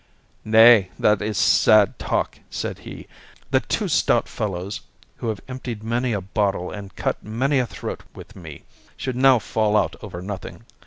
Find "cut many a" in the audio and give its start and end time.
6.95-7.67